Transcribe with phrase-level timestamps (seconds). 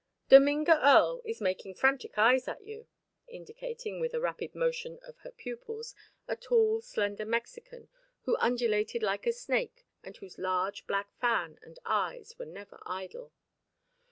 [0.29, 2.87] "Dominga Earle is making frantic eyes at you,"
[3.27, 5.93] indicating, with a rapid motion of her pupils,
[6.27, 7.87] a tall slender Mexican
[8.23, 13.31] who undulated like a snake and whose large black fan and eyes were never idle.